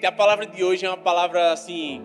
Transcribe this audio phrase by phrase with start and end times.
[0.00, 2.00] A palavra de hoje é uma palavra assim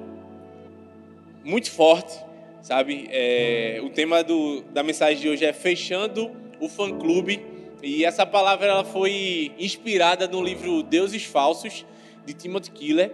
[1.44, 2.20] muito forte,
[2.60, 3.08] sabe?
[3.12, 7.46] É, o tema do, da mensagem de hoje é fechando o fã clube
[7.84, 11.86] e essa palavra ela foi inspirada no livro Deuses Falsos
[12.26, 13.12] de Timothy Keller.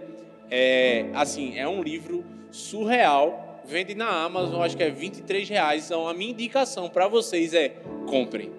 [0.50, 5.84] É, assim, é um livro surreal, vende na Amazon, acho que é 23 reais.
[5.84, 7.68] Então a minha indicação para vocês é
[8.08, 8.50] comprem.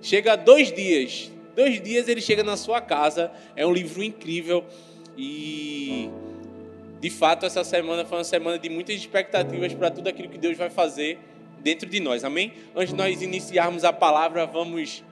[0.00, 3.32] Chega dois dias, dois dias ele chega na sua casa.
[3.56, 4.64] É um livro incrível.
[5.16, 6.10] E
[7.00, 10.56] de fato essa semana foi uma semana de muitas expectativas para tudo aquilo que Deus
[10.56, 11.18] vai fazer
[11.60, 12.24] dentro de nós.
[12.24, 12.52] Amém?
[12.74, 15.02] Antes de nós iniciarmos a palavra, vamos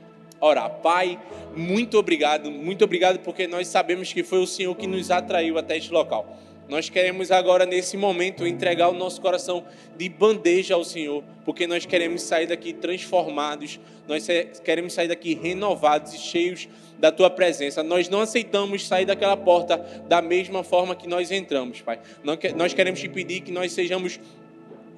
[0.40, 0.70] orar.
[0.82, 1.18] Pai,
[1.56, 5.76] muito obrigado, muito obrigado porque nós sabemos que foi o Senhor que nos atraiu até
[5.76, 6.38] este local.
[6.68, 9.64] Nós queremos agora, nesse momento, entregar o nosso coração
[9.98, 14.26] de bandeja ao Senhor, porque nós queremos sair daqui transformados, nós
[14.64, 16.66] queremos sair daqui renovados e cheios
[17.04, 17.82] da tua presença.
[17.82, 19.76] Nós não aceitamos sair daquela porta
[20.08, 22.00] da mesma forma que nós entramos, Pai.
[22.56, 24.18] Nós queremos te pedir que nós sejamos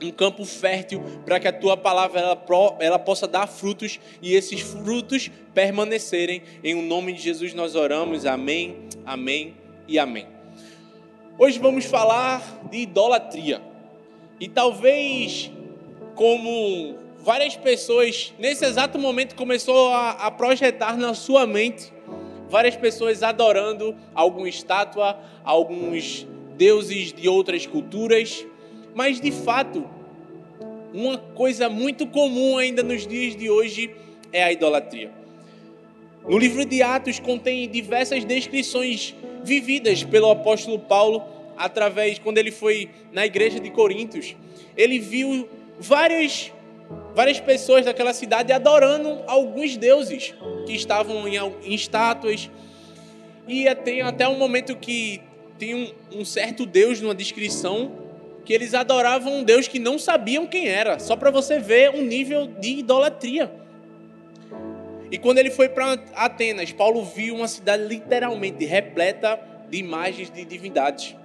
[0.01, 2.45] um campo fértil para que a tua palavra ela,
[2.79, 6.45] ela possa dar frutos e esses frutos permanecerem.
[6.63, 8.25] Em o nome de Jesus nós oramos.
[8.25, 9.57] Amém, amém
[9.89, 10.29] e amém.
[11.37, 12.41] Hoje vamos falar
[12.71, 13.61] de idolatria.
[14.39, 15.51] E talvez
[16.15, 21.96] como várias pessoas, nesse exato momento, começou a, a projetar na sua mente
[22.49, 28.47] várias pessoas adorando alguma estátua, alguns deuses de outras culturas,
[28.95, 29.85] mas de fato,
[30.93, 33.95] uma coisa muito comum ainda nos dias de hoje
[34.33, 35.11] é a idolatria.
[36.27, 41.23] No livro de Atos contém diversas descrições vividas pelo apóstolo Paulo
[41.57, 44.35] através quando ele foi na igreja de Coríntios.
[44.77, 46.53] Ele viu várias
[47.17, 50.35] várias pessoas daquela cidade adorando alguns deuses
[50.67, 52.51] que estavam em, em estátuas.
[53.49, 55.23] E tem até um momento que
[55.59, 57.91] tem um, um certo deus numa descrição
[58.45, 62.03] que eles adoravam um deus que não sabiam quem era, só para você ver um
[62.03, 63.51] nível de idolatria.
[65.11, 69.41] E quando ele foi para Atenas, Paulo viu uma cidade literalmente repleta
[69.71, 71.17] de imagens de divindades.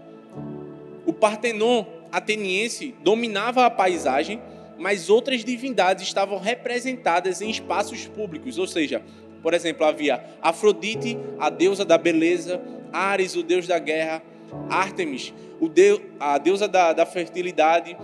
[1.05, 4.41] O Partenon ateniense dominava a paisagem
[4.81, 9.01] mas outras divindades estavam representadas em espaços públicos, ou seja,
[9.41, 12.59] por exemplo, havia Afrodite, a deusa da beleza,
[12.91, 14.23] Ares, o deus da guerra,
[14.69, 17.95] Ártemis, o deus, a deusa da, da fertilidade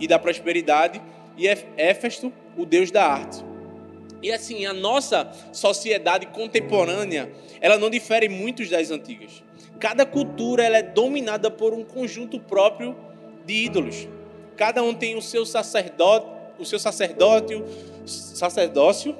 [0.00, 1.00] e da prosperidade,
[1.38, 3.44] e Éfesto, o deus da arte.
[4.20, 7.30] E assim, a nossa sociedade contemporânea,
[7.60, 9.42] ela não difere muito das antigas.
[9.78, 12.96] Cada cultura ela é dominada por um conjunto próprio
[13.44, 14.08] de ídolos.
[14.56, 16.26] Cada um tem o seu sacerdote,
[16.58, 17.64] o seu sacerdócio,
[18.06, 19.16] sacerdócio,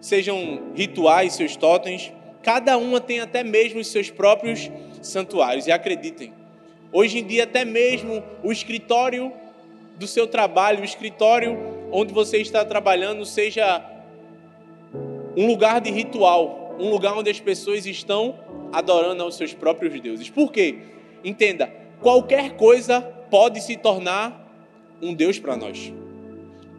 [0.00, 2.12] sejam rituais, seus totens.
[2.42, 4.70] Cada uma tem até mesmo os seus próprios
[5.02, 5.66] santuários.
[5.66, 6.32] E acreditem,
[6.92, 9.32] hoje em dia até mesmo o escritório
[9.96, 11.56] do seu trabalho, o escritório
[11.92, 13.84] onde você está trabalhando, seja
[15.36, 18.38] um lugar de ritual, um lugar onde as pessoas estão
[18.72, 20.28] adorando aos seus próprios deuses.
[20.28, 20.78] Por quê?
[21.22, 23.00] Entenda, qualquer coisa
[23.34, 24.48] pode se tornar
[25.02, 25.92] um Deus para nós.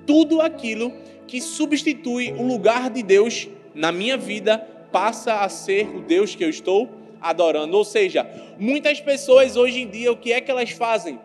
[0.08, 0.94] Tudo aquilo
[1.28, 6.46] que substitui o lugar de Deus na minha vida passa a ser o Deus que
[6.46, 6.90] eu estou
[7.20, 7.76] adorando.
[7.76, 8.26] Ou seja,
[8.58, 11.20] muitas pessoas hoje em dia, o que é que elas fazem?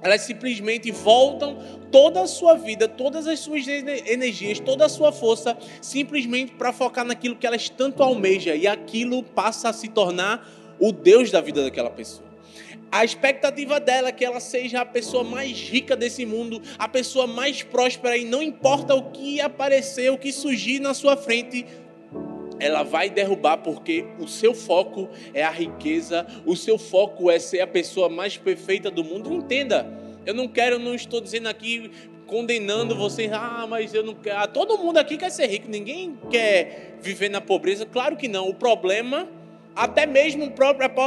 [0.00, 1.58] Elas simplesmente voltam
[1.92, 7.04] toda a sua vida, todas as suas energias, toda a sua força, simplesmente para focar
[7.04, 10.48] naquilo que elas tanto almejam, e aquilo passa a se tornar
[10.80, 12.33] o Deus da vida daquela pessoa.
[12.94, 17.26] A expectativa dela é que ela seja a pessoa mais rica desse mundo, a pessoa
[17.26, 21.66] mais próspera, e não importa o que aparecer, o que surgir na sua frente,
[22.60, 27.62] ela vai derrubar porque o seu foco é a riqueza, o seu foco é ser
[27.62, 29.34] a pessoa mais perfeita do mundo.
[29.34, 29.92] Entenda,
[30.24, 31.90] eu não quero, não estou dizendo aqui
[32.28, 34.38] condenando vocês, ah, mas eu não quero.
[34.38, 37.84] Ah, todo mundo aqui quer ser rico, ninguém quer viver na pobreza.
[37.84, 38.48] Claro que não.
[38.48, 39.28] O problema
[39.74, 40.52] até mesmo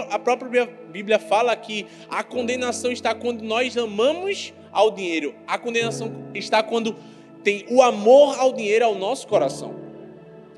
[0.09, 5.33] a própria Bíblia fala que a condenação está quando nós amamos ao dinheiro.
[5.47, 6.95] A condenação está quando
[7.43, 9.75] tem o amor ao dinheiro ao nosso coração.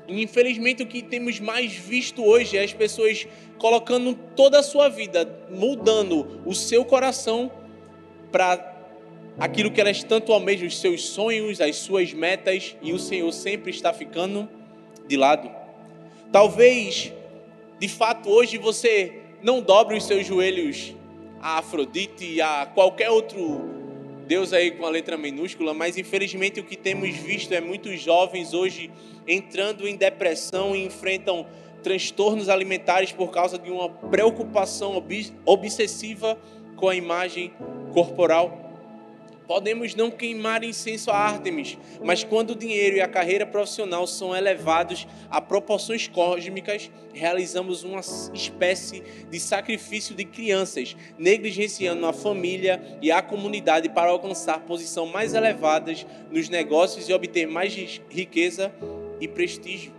[0.08, 4.88] E infelizmente o que temos mais visto hoje é as pessoas colocando toda a sua
[4.88, 7.50] vida, mudando o seu coração
[8.32, 8.76] para
[9.38, 13.70] aquilo que elas tanto almejam, os seus sonhos, as suas metas, e o Senhor sempre
[13.70, 14.48] está ficando
[15.06, 15.48] de lado.
[16.32, 17.12] Talvez
[17.80, 20.94] de fato hoje você não dobre os seus joelhos
[21.40, 23.62] a Afrodite, a qualquer outro
[24.26, 28.52] Deus aí com a letra minúscula, mas infelizmente o que temos visto é muitos jovens
[28.52, 28.90] hoje
[29.26, 31.46] entrando em depressão e enfrentam
[31.82, 35.02] transtornos alimentares por causa de uma preocupação
[35.46, 36.38] obsessiva
[36.76, 37.50] com a imagem
[37.94, 38.69] corporal.
[39.50, 44.32] Podemos não queimar incenso a Ártemis, mas quando o dinheiro e a carreira profissional são
[44.32, 47.98] elevados a proporções cósmicas, realizamos uma
[48.32, 55.34] espécie de sacrifício de crianças, negligenciando a família e a comunidade para alcançar posições mais
[55.34, 57.74] elevadas nos negócios e obter mais
[58.08, 58.72] riqueza
[59.20, 59.92] e prestígio.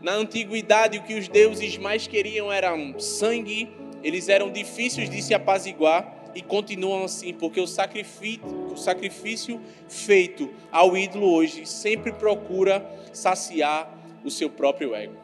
[0.00, 3.68] Na antiguidade, o que os deuses mais queriam era sangue,
[4.02, 10.50] eles eram difíceis de se apaziguar e continuam assim, porque o sacrifício, o sacrifício feito
[10.70, 15.14] ao ídolo hoje sempre procura saciar o seu próprio ego.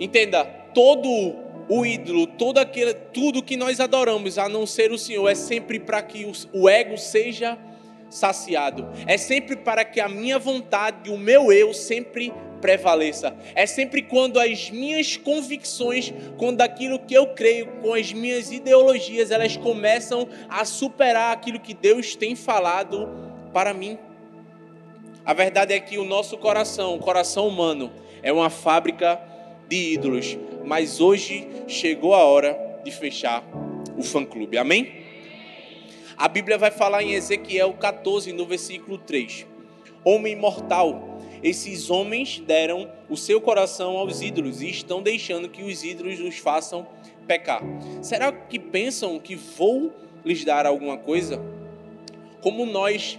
[0.00, 0.44] Entenda,
[0.74, 1.08] todo
[1.68, 5.78] o ídolo, todo aquele, tudo que nós adoramos, a não ser o Senhor, é sempre
[5.78, 7.56] para que o ego seja
[8.10, 8.88] saciado.
[9.06, 13.36] É sempre para que a minha vontade, o meu eu sempre prevaleça.
[13.54, 19.30] É sempre quando as minhas convicções, quando aquilo que eu creio, com as minhas ideologias,
[19.30, 23.08] elas começam a superar aquilo que Deus tem falado
[23.52, 23.98] para mim.
[25.24, 27.92] A verdade é que o nosso coração, o coração humano,
[28.22, 29.20] é uma fábrica
[29.68, 33.42] de ídolos, mas hoje chegou a hora de fechar
[33.96, 34.56] o fã-clube.
[34.56, 35.04] Amém?
[36.16, 39.46] A Bíblia vai falar em Ezequiel 14, no versículo 3.
[40.04, 45.84] Homem mortal, esses homens deram o seu coração aos ídolos e estão deixando que os
[45.84, 46.86] ídolos os façam
[47.26, 47.62] pecar.
[48.02, 49.92] Será que pensam que vou
[50.24, 51.40] lhes dar alguma coisa?
[52.40, 53.18] Como nós,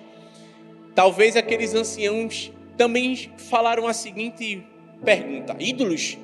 [0.96, 4.64] talvez aqueles anciãos também falaram a seguinte
[5.04, 6.18] pergunta: ídolos?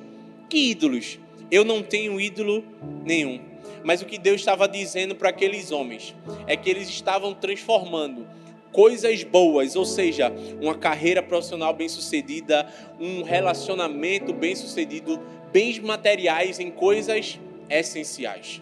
[0.48, 1.18] Que ídolos?
[1.50, 2.64] Eu não tenho ídolo
[3.04, 3.40] nenhum.
[3.82, 6.14] Mas o que Deus estava dizendo para aqueles homens
[6.46, 8.26] é que eles estavam transformando
[8.74, 12.66] coisas boas, ou seja, uma carreira profissional bem-sucedida,
[13.00, 15.20] um relacionamento bem-sucedido,
[15.52, 17.38] bens materiais em coisas
[17.70, 18.60] essenciais.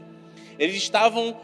[0.58, 1.34] Eles estavam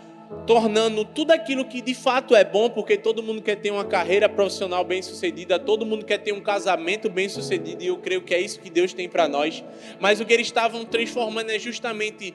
[0.46, 4.28] tornando tudo aquilo que de fato é bom, porque todo mundo quer ter uma carreira
[4.28, 8.60] profissional bem-sucedida, todo mundo quer ter um casamento bem-sucedido, e eu creio que é isso
[8.60, 9.64] que Deus tem para nós.
[9.98, 12.34] Mas o que eles estavam transformando é justamente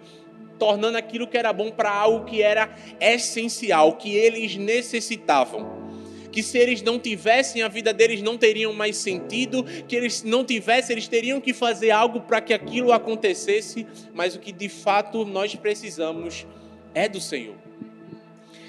[0.58, 5.93] tornando aquilo que era bom para algo que era essencial, que eles necessitavam
[6.34, 10.44] que se eles não tivessem, a vida deles não teriam mais sentido, que eles não
[10.44, 13.86] tivessem, eles teriam que fazer algo para que aquilo acontecesse,
[14.16, 16.48] mas o que de fato nós precisamos
[16.96, 17.56] é do Senhor.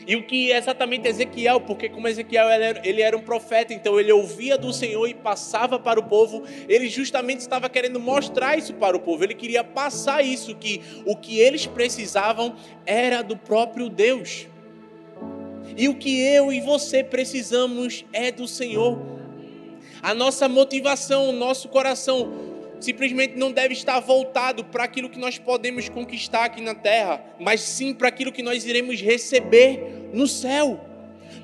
[0.06, 2.48] E o que exatamente Ezequiel, porque como Ezequiel
[2.84, 6.90] ele era, um profeta, então ele ouvia do Senhor e passava para o povo, ele
[6.90, 11.38] justamente estava querendo mostrar isso para o povo, ele queria passar isso, que o que
[11.40, 14.48] eles precisavam era do próprio Deus.
[15.76, 19.00] E o que eu e você precisamos é do Senhor.
[20.00, 22.32] A nossa motivação, o nosso coração,
[22.78, 27.60] simplesmente não deve estar voltado para aquilo que nós podemos conquistar aqui na terra, mas
[27.60, 30.78] sim para aquilo que nós iremos receber no céu.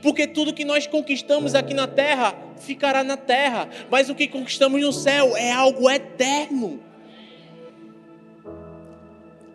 [0.03, 4.81] Porque tudo que nós conquistamos aqui na terra ficará na terra, mas o que conquistamos
[4.81, 6.81] no céu é algo eterno.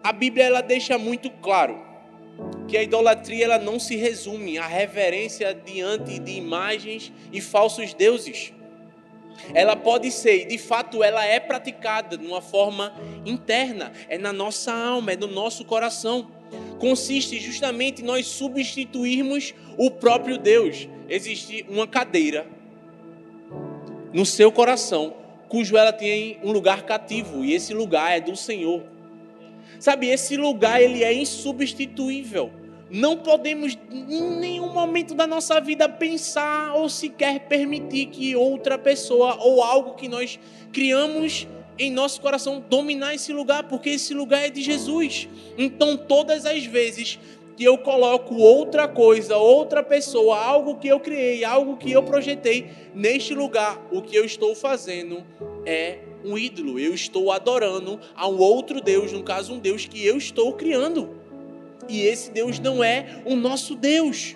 [0.03, 1.84] A Bíblia ela deixa muito claro
[2.67, 8.53] que a idolatria ela não se resume à reverência diante de imagens e falsos deuses.
[9.53, 12.93] Ela pode ser, e de fato ela é praticada de uma forma
[13.25, 16.31] interna, é na nossa alma, é no nosso coração.
[16.79, 20.87] Consiste justamente em nós substituirmos o próprio Deus.
[21.09, 22.47] Existe uma cadeira
[24.13, 25.13] no seu coração,
[25.49, 28.94] cujo ela tem um lugar cativo, e esse lugar é do Senhor.
[29.79, 32.51] Sabe, esse lugar ele é insubstituível.
[32.89, 39.37] Não podemos em nenhum momento da nossa vida pensar ou sequer permitir que outra pessoa
[39.39, 40.39] ou algo que nós
[40.71, 45.27] criamos em nosso coração dominar esse lugar, porque esse lugar é de Jesus.
[45.57, 47.19] Então, todas as vezes
[47.57, 52.69] que eu coloco outra coisa, outra pessoa, algo que eu criei, algo que eu projetei
[52.93, 55.23] neste lugar, o que eu estou fazendo
[55.65, 60.03] é um ídolo, eu estou adorando a um outro Deus, no caso, um Deus que
[60.05, 61.15] eu estou criando.
[61.87, 64.35] E esse Deus não é o nosso Deus.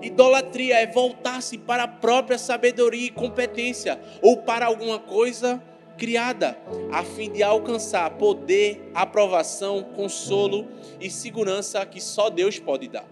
[0.00, 5.62] Idolatria é voltar-se para a própria sabedoria e competência, ou para alguma coisa
[5.96, 6.58] criada,
[6.90, 10.66] a fim de alcançar poder, aprovação, consolo
[11.00, 13.11] e segurança que só Deus pode dar.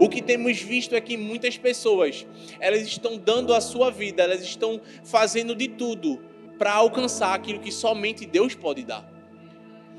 [0.00, 2.26] O que temos visto é que muitas pessoas,
[2.60, 6.20] elas estão dando a sua vida, elas estão fazendo de tudo
[6.58, 9.08] para alcançar aquilo que somente Deus pode dar.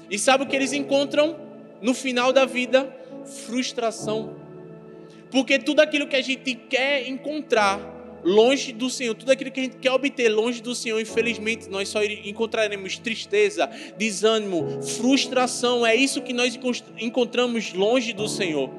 [0.10, 1.38] E sabe o que eles encontram
[1.82, 2.96] no final da vida?
[3.46, 4.36] Frustração.
[5.32, 9.63] Porque tudo aquilo que a gente quer encontrar longe do Senhor, tudo aquilo que a
[9.63, 15.86] gente quer obter longe do Senhor, infelizmente, nós só encontraremos tristeza, desânimo, frustração.
[15.86, 16.58] É isso que nós
[17.00, 18.70] encontramos longe do Senhor.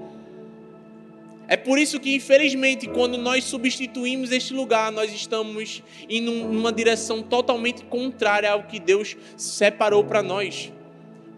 [1.48, 7.22] É por isso que, infelizmente, quando nós substituímos este lugar, nós estamos indo numa direção
[7.22, 10.70] totalmente contrária ao que Deus separou para nós.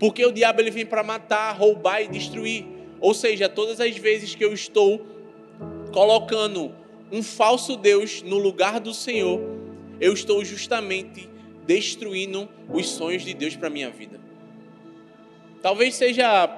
[0.00, 2.66] Porque o diabo ele vem para matar, roubar e destruir.
[3.00, 5.06] Ou seja, todas as vezes que eu estou
[5.92, 6.74] colocando
[7.12, 9.40] um falso Deus no lugar do Senhor,
[10.00, 11.28] eu estou justamente
[11.66, 14.18] destruindo os sonhos de Deus para minha vida.
[15.62, 16.48] Talvez seja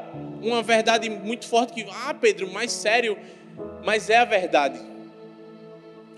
[0.40, 3.18] uma verdade muito forte que, ah, Pedro, mais sério,
[3.85, 4.80] mas é a verdade.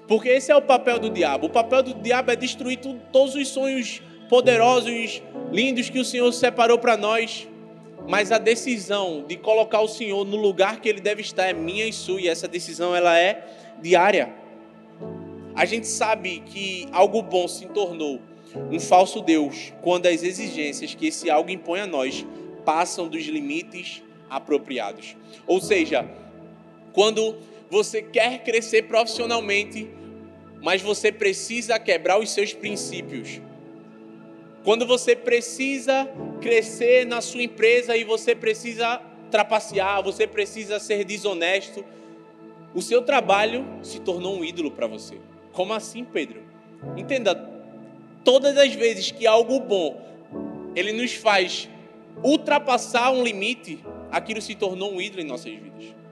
[0.06, 1.46] Porque esse é o papel do diabo.
[1.46, 6.30] O papel do diabo é destruir tudo, todos os sonhos poderosos, lindos que o Senhor
[6.32, 7.48] separou para nós.
[8.06, 11.86] Mas a decisão de colocar o Senhor no lugar que ele deve estar é minha
[11.86, 13.46] e sua, e essa decisão ela é
[13.80, 14.34] diária.
[15.54, 18.20] A gente sabe que algo bom se tornou
[18.70, 22.26] um falso Deus quando as exigências que esse algo impõe a nós
[22.64, 25.16] passam dos limites apropriados.
[25.46, 26.08] Ou seja,
[26.94, 27.36] quando
[27.68, 29.90] você quer crescer profissionalmente,
[30.62, 33.40] mas você precisa quebrar os seus princípios.
[34.62, 36.08] Quando você precisa
[36.40, 38.98] crescer na sua empresa e você precisa
[39.30, 41.84] trapacear, você precisa ser desonesto,
[42.72, 45.16] o seu trabalho se tornou um ídolo para você.
[45.52, 46.42] Como assim, Pedro?
[46.96, 47.34] Entenda,
[48.24, 50.00] todas as vezes que algo bom
[50.74, 51.68] ele nos faz
[52.22, 56.03] ultrapassar um limite, aquilo se tornou um ídolo em nossas vidas.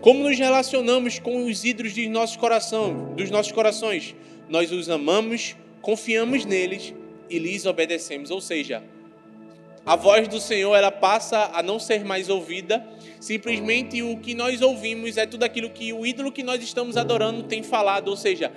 [0.00, 4.16] Como nos relacionamos com os ídolos de nosso coração, dos nossos corações?
[4.48, 6.94] Nós os amamos, confiamos neles
[7.28, 8.30] e lhes obedecemos.
[8.30, 8.82] Ou seja,
[9.84, 12.82] a voz do Senhor ela passa a não ser mais ouvida.
[13.20, 17.42] Simplesmente o que nós ouvimos é tudo aquilo que o ídolo que nós estamos adorando
[17.42, 18.08] tem falado.
[18.08, 18.50] Ou seja,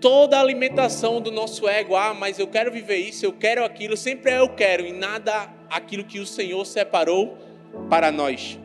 [0.00, 3.96] toda a alimentação do nosso ego, ah, mas eu quero viver isso, eu quero aquilo,
[3.96, 7.38] sempre é eu quero e nada aquilo que o Senhor separou
[7.88, 8.58] para nós.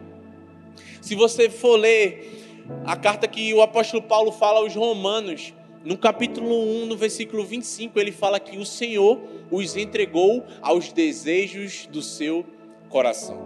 [1.01, 5.51] Se você for ler a carta que o apóstolo Paulo fala aos Romanos,
[5.83, 11.87] no capítulo 1, no versículo 25, ele fala que o Senhor os entregou aos desejos
[11.87, 12.45] do seu
[12.87, 13.41] coração.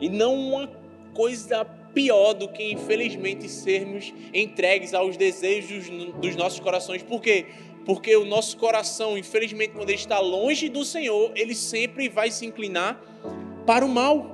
[0.00, 0.70] E não uma
[1.12, 7.02] coisa pior do que, infelizmente, sermos entregues aos desejos dos nossos corações.
[7.02, 7.46] Por quê?
[7.84, 12.46] Porque o nosso coração, infelizmente, quando ele está longe do Senhor, ele sempre vai se
[12.46, 13.00] inclinar
[13.66, 14.33] para o mal.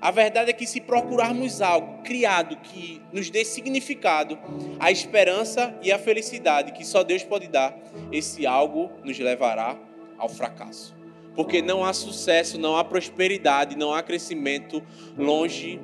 [0.00, 4.38] A verdade é que se procurarmos algo criado que nos dê significado,
[4.78, 7.76] a esperança e a felicidade que só Deus pode dar,
[8.12, 9.76] esse algo nos levará
[10.16, 10.96] ao fracasso.
[11.34, 14.82] Porque não há sucesso, não há prosperidade, não há crescimento
[15.16, 15.80] longe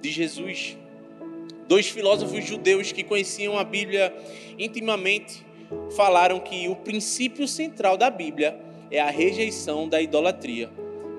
[0.00, 0.78] de Jesus.
[1.68, 4.14] Dois filósofos judeus que conheciam a Bíblia
[4.58, 5.44] intimamente
[5.94, 8.58] falaram que o princípio central da Bíblia
[8.90, 10.70] é a rejeição da idolatria.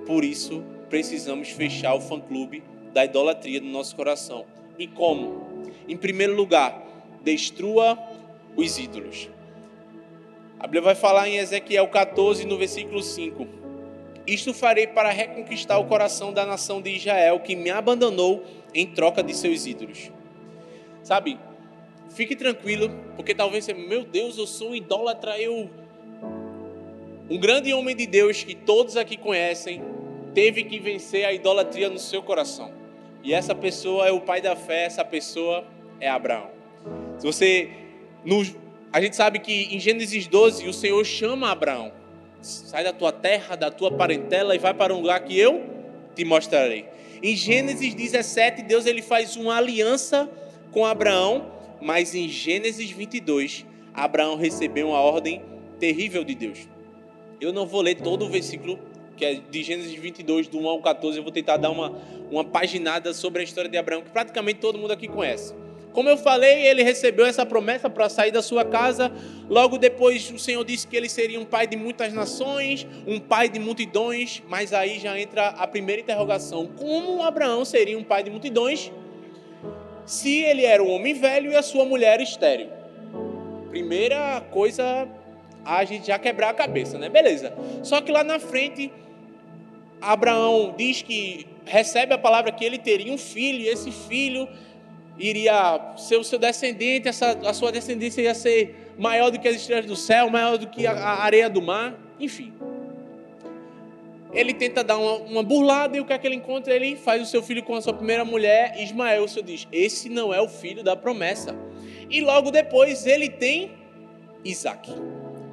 [0.06, 0.64] Por isso,
[0.94, 2.62] precisamos fechar o fã-clube
[2.94, 4.46] da idolatria no nosso coração.
[4.78, 5.66] E como?
[5.90, 6.86] Em primeiro lugar,
[7.24, 7.98] destrua
[8.56, 9.28] os ídolos.
[10.60, 13.48] A Bíblia vai falar em Ezequiel 14, no versículo 5.
[14.28, 19.24] Isto farei para reconquistar o coração da nação de Israel, que me abandonou em troca
[19.24, 20.12] de seus ídolos.
[21.02, 21.40] Sabe,
[22.12, 25.72] fique tranquilo, porque talvez você, meu Deus, eu sou um idólatra, eu.
[27.32, 29.82] Um grande homem de Deus que todos aqui conhecem,
[30.34, 32.72] teve que vencer a idolatria no seu coração.
[33.24, 35.64] E essa pessoa é o pai da fé, essa pessoa
[36.00, 36.50] é Abraão.
[37.18, 37.70] Se você
[38.26, 38.44] no,
[38.92, 41.92] a gente sabe que em Gênesis 12 o Senhor chama Abraão.
[42.42, 45.64] Sai da tua terra, da tua parentela e vai para um lugar que eu
[46.14, 46.86] te mostrarei.
[47.22, 50.30] Em Gênesis 17, Deus ele faz uma aliança
[50.72, 55.42] com Abraão, mas em Gênesis 22, Abraão recebeu uma ordem
[55.80, 56.68] terrível de Deus.
[57.40, 58.78] Eu não vou ler todo o versículo
[59.16, 61.18] que é de Gênesis 22, do 1 ao 14.
[61.18, 61.94] Eu vou tentar dar uma,
[62.32, 65.54] uma paginada sobre a história de Abraão, que praticamente todo mundo aqui conhece.
[65.94, 69.12] Como eu falei, ele recebeu essa promessa para sair da sua casa.
[69.48, 73.48] Logo depois, o Senhor disse que ele seria um pai de muitas nações, um pai
[73.48, 74.42] de multidões.
[74.48, 78.92] Mas aí já entra a primeira interrogação: como Abraão seria um pai de multidões
[80.04, 82.70] se ele era um homem velho e a sua mulher estéril?
[83.70, 85.08] Primeira coisa
[85.64, 87.08] a gente já quebrar a cabeça, né?
[87.08, 87.54] Beleza.
[87.84, 88.92] Só que lá na frente
[90.12, 94.48] Abraão diz que recebe a palavra que ele teria um filho, e esse filho
[95.18, 99.56] iria ser o seu descendente, essa, a sua descendência ia ser maior do que as
[99.56, 102.54] estrelas do céu, maior do que a, a areia do mar, enfim.
[104.34, 106.74] ele tenta dar uma, uma, burlada e o que é que ele encontra?
[106.74, 109.24] Ele faz o seu filho com a sua primeira mulher, Ismael.
[109.24, 111.56] O Senhor diz: Esse não é o filho da promessa.
[112.10, 113.72] E logo depois ele tem
[114.44, 114.92] Isaac.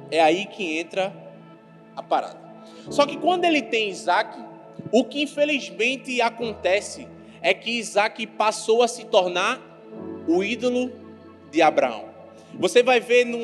[0.09, 1.13] É aí que entra
[1.95, 2.50] a parada.
[2.89, 4.37] Só que quando ele tem Isaac,
[4.91, 7.07] o que infelizmente acontece
[7.41, 9.59] é que Isaac passou a se tornar
[10.27, 10.91] o ídolo
[11.51, 12.05] de Abraão.
[12.59, 13.37] Você vai ver no,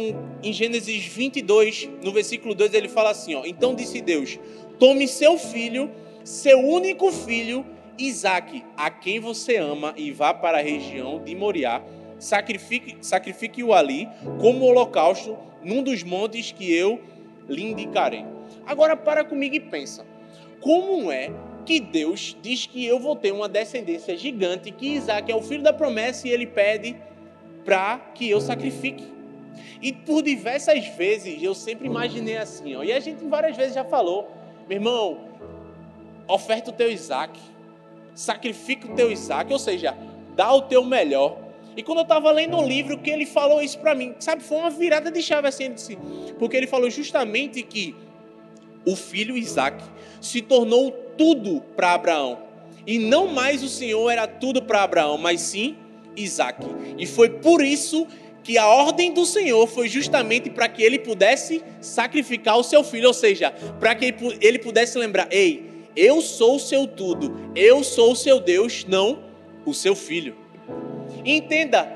[0.44, 4.38] em Gênesis 22, no versículo 2, ele fala assim: ó, Então disse Deus:
[4.78, 5.90] Tome seu filho,
[6.24, 7.66] seu único filho,
[7.98, 11.82] Isaque, a quem você ama, e vá para a região de Moriá.
[12.20, 14.08] Sacrifique-o sacrifique ali
[14.42, 17.00] como holocausto num dos montes que eu
[17.48, 18.26] lhe indicarei.
[18.68, 20.06] Agora para comigo e pensa.
[20.60, 21.32] Como é
[21.66, 25.64] que Deus diz que eu vou ter uma descendência gigante, que Isaac é o filho
[25.64, 26.96] da promessa e ele pede
[27.64, 29.06] para que eu sacrifique?
[29.82, 33.84] E por diversas vezes eu sempre imaginei assim, ó, e a gente várias vezes já
[33.84, 34.32] falou,
[34.68, 35.18] meu irmão,
[36.28, 37.40] oferta o teu Isaac,
[38.14, 39.96] sacrifica o teu Isaac, ou seja,
[40.36, 41.38] dá o teu melhor.
[41.76, 44.58] E quando eu estava lendo um livro que ele falou isso para mim, sabe, foi
[44.58, 45.98] uma virada de chave assim, disse,
[46.40, 47.96] porque ele falou justamente que
[48.88, 49.84] o filho Isaac
[50.22, 52.40] se tornou tudo para Abraão.
[52.86, 55.76] E não mais o Senhor era tudo para Abraão, mas sim
[56.16, 56.66] Isaac.
[56.98, 58.08] E foi por isso
[58.44, 63.10] que a ordem do Senhor foi justamente para que ele pudesse sacrificar o seu filho,
[63.10, 68.14] ou seja, para que ele pudesse lembrar: ei, eu sou o seu tudo, eu sou
[68.14, 69.22] o seu Deus, não
[69.66, 70.34] o seu filho.
[71.26, 71.92] Entenda,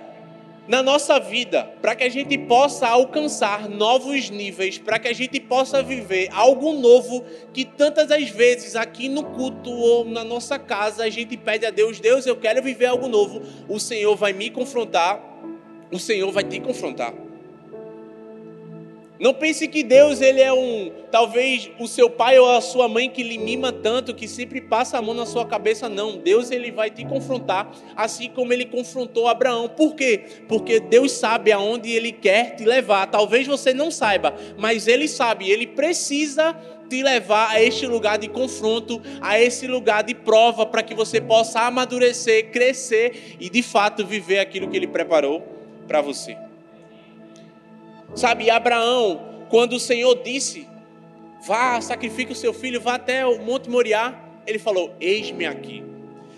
[0.71, 5.37] na nossa vida, para que a gente possa alcançar novos níveis, para que a gente
[5.37, 11.03] possa viver algo novo que tantas as vezes aqui no culto ou na nossa casa
[11.03, 13.41] a gente pede a Deus: Deus, eu quero viver algo novo.
[13.67, 15.29] O Senhor vai me confrontar
[15.91, 17.13] o Senhor vai te confrontar.
[19.21, 23.07] Não pense que Deus ele é um, talvez o seu pai ou a sua mãe
[23.07, 26.17] que lhe mima tanto, que sempre passa a mão na sua cabeça, não.
[26.17, 29.69] Deus ele vai te confrontar, assim como ele confrontou Abraão.
[29.69, 30.23] Por quê?
[30.47, 33.05] Porque Deus sabe aonde ele quer te levar.
[33.11, 36.57] Talvez você não saiba, mas ele sabe, ele precisa
[36.89, 41.21] te levar a este lugar de confronto, a esse lugar de prova para que você
[41.21, 45.43] possa amadurecer, crescer e de fato viver aquilo que ele preparou
[45.87, 46.35] para você.
[48.15, 50.67] Sabe, Abraão, quando o Senhor disse:
[51.45, 54.13] Vá, sacrifique o seu filho, vá até o Monte Moriá,
[54.45, 55.83] ele falou: Eis-me aqui.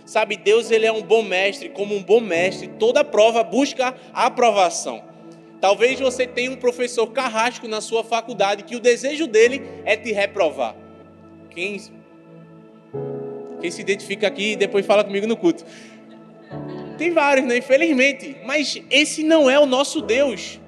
[0.05, 5.03] Sabe, Deus ele é um bom mestre, como um bom mestre, toda prova busca aprovação.
[5.62, 10.12] Talvez você tenha um professor carrasco na sua faculdade que o desejo dele é te
[10.12, 10.75] reprovar.
[11.49, 11.81] Quem,
[13.62, 15.63] quem se identifica aqui depois fala comigo no culto.
[16.97, 17.57] Tem vários, né?
[17.57, 18.36] Infelizmente.
[18.45, 20.59] Mas esse não é o nosso Deus.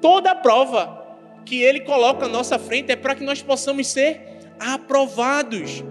[0.00, 1.00] Toda prova
[1.44, 4.20] que Ele coloca à nossa frente é para que nós possamos ser
[4.58, 5.82] aprovados.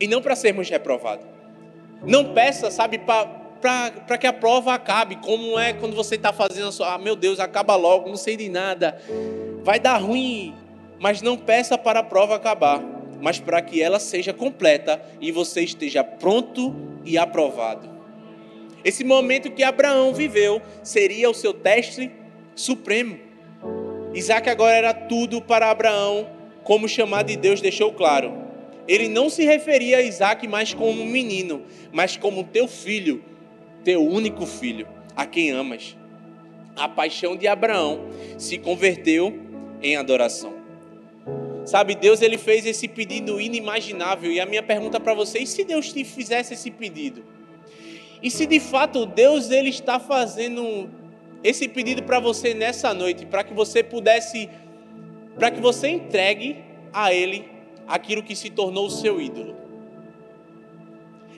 [0.00, 1.26] E não para sermos reprovados.
[2.04, 5.16] Não peça, sabe, para que a prova acabe.
[5.16, 6.94] Como é quando você está fazendo a sua.
[6.94, 9.00] Ah, meu Deus, acaba logo, não sei de nada.
[9.62, 10.54] Vai dar ruim.
[10.98, 12.82] Mas não peça para a prova acabar.
[13.20, 17.88] Mas para que ela seja completa e você esteja pronto e aprovado.
[18.84, 22.10] Esse momento que Abraão viveu seria o seu teste
[22.56, 23.18] supremo.
[24.14, 26.28] Isaac agora era tudo para Abraão,
[26.64, 28.32] como chamado de Deus deixou claro.
[28.88, 33.22] Ele não se referia a Isaac mais como um menino, mas como teu filho,
[33.84, 35.96] teu único filho, a quem amas.
[36.74, 39.38] A paixão de Abraão se converteu
[39.82, 40.54] em adoração.
[41.64, 45.92] Sabe, Deus ele fez esse pedido inimaginável e a minha pergunta para vocês, se Deus
[45.92, 47.24] te fizesse esse pedido,
[48.22, 50.88] e se de fato Deus ele está fazendo
[51.42, 54.48] esse pedido para você nessa noite, para que você pudesse,
[55.38, 56.56] para que você entregue
[56.92, 57.48] a Ele
[57.86, 59.54] aquilo que se tornou o seu ídolo.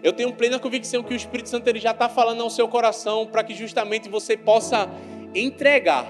[0.02, 3.26] Eu tenho plena convicção que o Espírito Santo ele já está falando ao seu coração
[3.26, 4.88] para que justamente você possa
[5.34, 6.06] entregar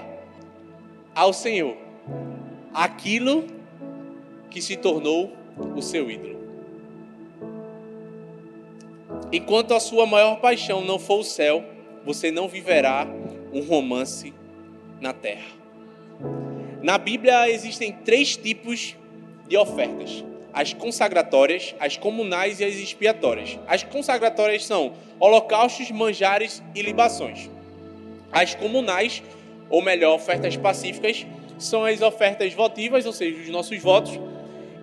[1.15, 1.75] ao Senhor
[2.73, 3.47] aquilo
[4.49, 5.33] que se tornou
[5.75, 6.37] o seu ídolo.
[9.31, 11.63] Enquanto a sua maior paixão não for o céu,
[12.05, 13.07] você não viverá
[13.53, 14.33] um romance
[15.01, 15.47] na terra.
[16.81, 18.95] Na Bíblia existem três tipos
[19.47, 23.59] de ofertas: as consagratórias, as comunais e as expiatórias.
[23.67, 27.49] As consagratórias são holocaustos, manjares e libações.
[28.31, 29.23] As comunais,
[29.69, 31.25] ou melhor, ofertas pacíficas,
[31.57, 34.19] são as ofertas votivas, ou seja, os nossos votos,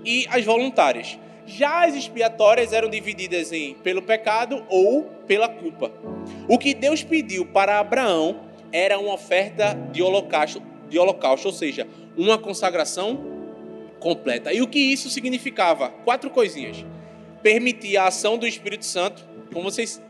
[0.05, 1.19] e as voluntárias.
[1.47, 5.93] Já as expiatórias eram divididas em pelo pecado ou pela culpa.
[6.49, 8.46] O que Deus pediu para Abraão
[8.77, 13.19] era uma oferta de holocausto, de holocausto, ou seja, uma consagração
[13.99, 14.53] completa.
[14.53, 15.89] E o que isso significava?
[16.05, 16.85] Quatro coisinhas.
[17.43, 20.03] Permitir a ação do Espírito Santo, como vocês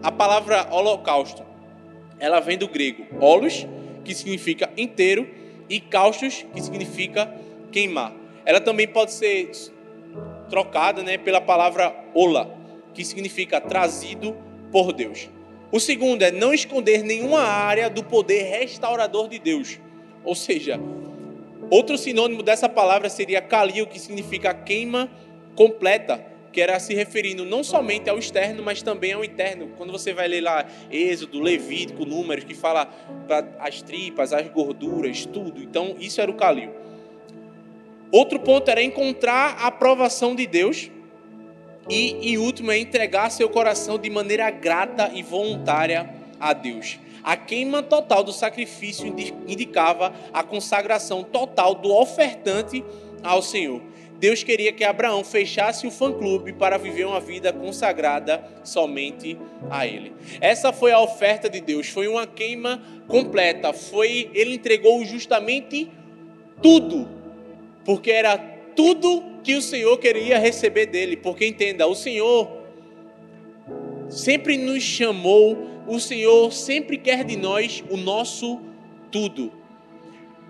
[0.00, 1.42] a palavra holocausto,
[2.20, 3.66] ela vem do grego holos,
[4.04, 5.28] que significa inteiro,
[5.68, 7.34] e caustos, que significa
[7.72, 8.12] queimar.
[8.44, 9.50] Ela também pode ser
[10.48, 12.56] trocada né, pela palavra ola,
[12.92, 14.36] que significa trazido
[14.70, 15.28] por Deus.
[15.74, 19.80] O segundo é não esconder nenhuma área do poder restaurador de Deus.
[20.22, 20.78] Ou seja,
[21.68, 25.10] outro sinônimo dessa palavra seria kalil, que significa queima
[25.56, 29.72] completa que era se referindo não somente ao externo, mas também ao interno.
[29.76, 32.86] Quando você vai ler lá Êxodo, Levítico, Números, que fala
[33.26, 35.60] para as tripas, as gorduras, tudo.
[35.60, 36.70] Então, isso era o calil.
[38.12, 40.88] Outro ponto era encontrar a aprovação de Deus.
[41.88, 46.08] E, em último, é entregar seu coração de maneira grata e voluntária
[46.40, 46.98] a Deus.
[47.22, 49.06] A queima total do sacrifício
[49.46, 52.84] indicava a consagração total do ofertante
[53.22, 53.80] ao Senhor.
[54.18, 59.36] Deus queria que Abraão fechasse o fã-clube para viver uma vida consagrada somente
[59.70, 60.14] a Ele.
[60.40, 65.90] Essa foi a oferta de Deus, foi uma queima completa, foi ele entregou justamente
[66.62, 67.08] tudo,
[67.84, 68.38] porque era
[68.76, 72.50] tudo que o Senhor queria receber dele, porque entenda, o Senhor
[74.08, 78.58] sempre nos chamou, o Senhor sempre quer de nós o nosso
[79.12, 79.52] tudo.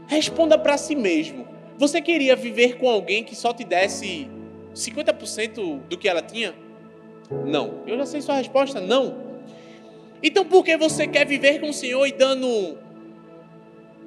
[0.06, 1.46] Responda para si mesmo.
[1.76, 4.28] Você queria viver com alguém que só te desse
[4.72, 6.54] 50% do que ela tinha?
[7.44, 7.82] Não.
[7.86, 9.24] Eu já sei sua resposta: não.
[10.22, 12.78] Então por que você quer viver com o Senhor e dando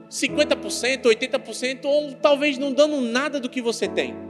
[0.09, 4.26] 50%, 80% ou talvez não dando nada do que você tem?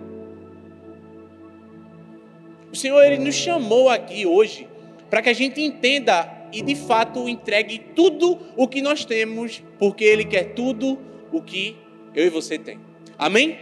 [2.78, 4.68] O Senhor ele nos chamou aqui hoje
[5.10, 10.04] para que a gente entenda e de fato entregue tudo o que nós temos, porque
[10.04, 11.00] Ele quer tudo
[11.32, 11.76] o que
[12.14, 12.80] eu e você tem.
[13.18, 13.58] Amém?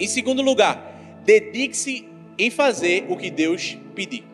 [0.00, 4.24] Em segundo lugar, dedique-se em fazer o que Deus pedir.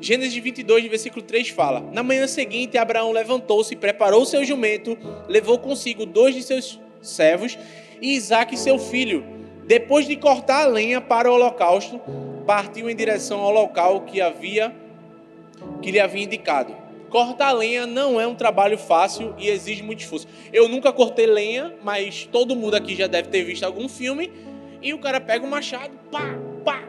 [0.00, 4.98] Gênesis 22, versículo 3 fala: Na manhã seguinte, Abraão levantou-se, preparou seu jumento,
[5.28, 7.56] levou consigo dois de seus servos
[8.02, 9.24] e Isaque, seu filho.
[9.64, 12.00] Depois de cortar a lenha para o holocausto,
[12.46, 14.74] partiu em direção ao local que havia
[15.80, 16.74] que lhe havia indicado.
[17.08, 20.26] Cortar lenha não é um trabalho fácil e exige muito esforço.
[20.52, 24.32] Eu nunca cortei lenha, mas todo mundo aqui já deve ter visto algum filme
[24.82, 26.82] e o cara pega o machado, pá, pá.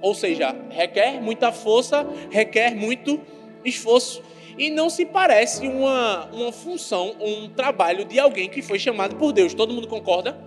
[0.00, 3.20] Ou seja, requer muita força, requer muito
[3.64, 4.22] esforço.
[4.56, 9.32] E não se parece uma, uma função, um trabalho de alguém que foi chamado por
[9.32, 9.54] Deus.
[9.54, 10.38] Todo mundo concorda?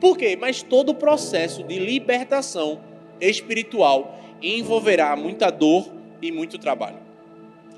[0.00, 0.36] Por quê?
[0.38, 2.80] Mas todo o processo de libertação
[3.20, 6.98] espiritual envolverá muita dor e muito trabalho.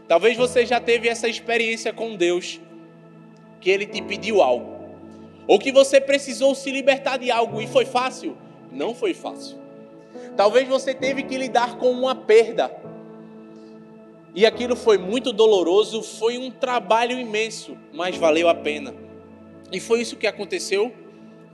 [0.07, 2.61] Talvez você já teve essa experiência com Deus,
[3.61, 4.79] que Ele te pediu algo,
[5.47, 8.37] ou que você precisou se libertar de algo e foi fácil?
[8.73, 9.59] Não foi fácil.
[10.37, 12.71] Talvez você teve que lidar com uma perda,
[14.35, 18.95] e aquilo foi muito doloroso, foi um trabalho imenso, mas valeu a pena.
[19.73, 20.93] E foi isso que aconteceu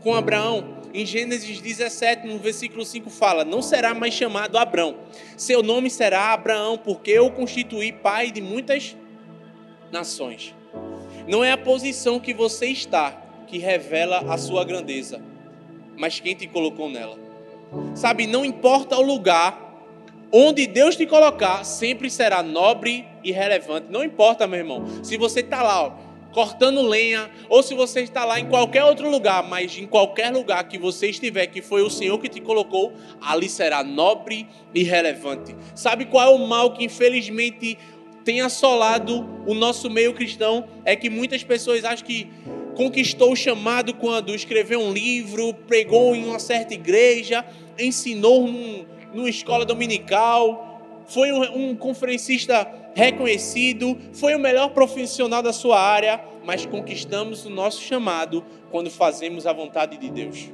[0.03, 0.84] com Abraão.
[0.95, 4.95] Em Gênesis 17, no versículo 5, fala: Não será mais chamado Abrão,
[5.37, 8.97] seu nome será Abraão, porque eu constituí pai de muitas
[9.91, 10.55] nações.
[11.27, 13.11] Não é a posição que você está
[13.49, 15.21] que revela a sua grandeza,
[15.97, 17.19] mas quem te colocou nela.
[17.97, 19.65] Sabe, não importa o lugar
[20.31, 23.87] onde Deus te colocar, sempre será nobre e relevante.
[23.91, 24.85] Não importa, meu irmão.
[25.03, 25.93] Se você está lá, ó,
[26.35, 30.67] cortando lenha, ou se você está lá em qualquer outro lugar, mas em qualquer lugar
[30.69, 35.55] que você estiver, que foi o Senhor que te colocou, ali será nobre e relevante.
[35.77, 37.79] Sabe qual é o mal que infelizmente
[38.25, 40.67] tem assolado o nosso meio cristão?
[40.85, 42.29] É que muitas pessoas acham que
[42.75, 47.45] conquistou o chamado quando escreveu um livro, pregou em uma certa igreja,
[47.79, 55.53] ensinou num, numa escola dominical, foi um, um conferencista reconhecido, foi o melhor profissional da
[55.53, 60.51] sua área, mas conquistamos o nosso chamado quando fazemos a vontade de Deus.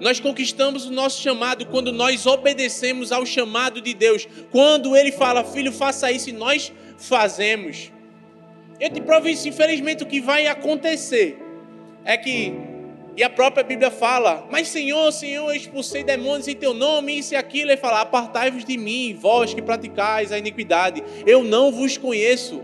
[0.00, 4.28] Nós conquistamos o nosso chamado quando nós obedecemos ao chamado de Deus.
[4.52, 7.90] Quando Ele fala, filho, faça isso, e nós fazemos.
[8.78, 11.36] Eu te provo isso, infelizmente, o que vai acontecer
[12.04, 12.54] é que
[13.18, 17.34] e a própria Bíblia fala: Mas Senhor, Senhor, eu expulsei demônios em teu nome, isso
[17.34, 17.72] e aquilo.
[17.72, 22.62] Ele fala: Apartai-vos de mim, vós que praticais a iniquidade, eu não vos conheço.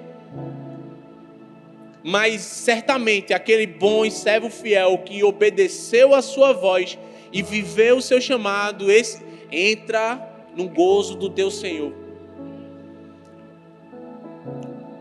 [2.05, 6.97] Mas certamente aquele bom e servo fiel que obedeceu a sua voz
[7.33, 10.23] e viveu o seu chamado, esse entra
[10.55, 11.93] no gozo do teu Senhor.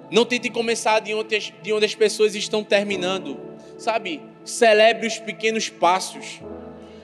[0.10, 3.38] Não tente começar de onde, de onde as pessoas estão terminando,
[3.78, 4.33] sabe?
[4.44, 6.42] Celebre os pequenos passos.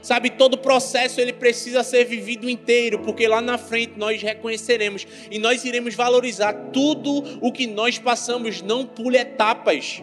[0.01, 5.37] Sabe, todo processo ele precisa ser vivido inteiro, porque lá na frente nós reconheceremos e
[5.37, 10.01] nós iremos valorizar tudo o que nós passamos, não pule etapas.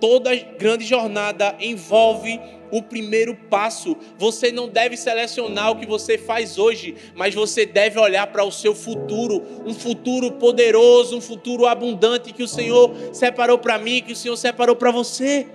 [0.00, 2.40] Toda grande jornada envolve
[2.72, 3.96] o primeiro passo.
[4.18, 8.50] Você não deve selecionar o que você faz hoje, mas você deve olhar para o
[8.50, 14.12] seu futuro, um futuro poderoso, um futuro abundante que o Senhor separou para mim, que
[14.12, 15.46] o Senhor separou para você.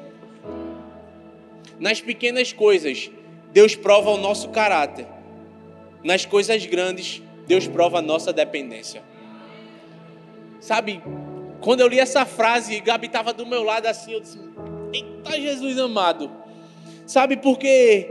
[1.79, 3.09] Nas pequenas coisas,
[3.51, 5.07] Deus prova o nosso caráter.
[6.03, 9.01] Nas coisas grandes, Deus prova a nossa dependência.
[10.59, 11.01] Sabe,
[11.61, 14.39] quando eu li essa frase, Gabi estava do meu lado assim, eu disse:
[14.93, 16.31] Eita Jesus amado.
[17.05, 18.07] Sabe, porque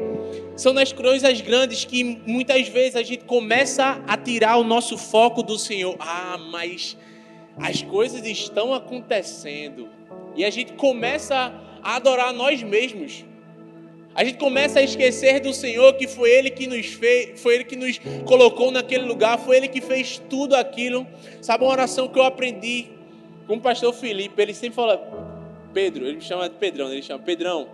[0.57, 5.42] são nas coisas grandes que muitas vezes a gente começa a tirar o nosso foco
[5.42, 5.94] do Senhor.
[6.00, 6.96] Ah, mas
[7.59, 9.88] as coisas estão acontecendo.
[10.35, 11.52] E a gente começa
[11.83, 13.24] a adorar nós mesmos.
[14.18, 17.62] A gente começa a esquecer do Senhor que foi Ele que nos fez, foi Ele
[17.62, 21.07] que nos colocou naquele lugar, foi Ele que fez tudo aquilo.
[21.40, 22.88] Sabe uma oração que eu aprendi
[23.46, 24.42] com o pastor Felipe?
[24.42, 24.98] Ele sempre fala,
[25.72, 27.68] Pedro, ele me chama de Pedrão, ele chama Pedrão.